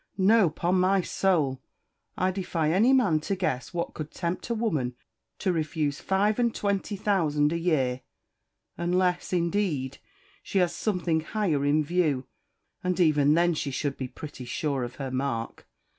[0.17, 1.61] No, 'pon my soul!
[2.17, 4.95] I defy any man to guess what could tempt a woman
[5.37, 8.01] to refuse five and twenty thousand a year;
[8.79, 9.99] unless, indeed,
[10.41, 12.25] she has something higher in view,
[12.83, 15.67] and even then she should be pretty sure of her mark.